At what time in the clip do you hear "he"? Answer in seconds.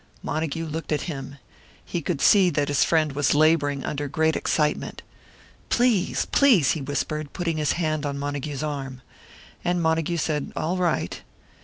1.85-2.01, 6.71-6.81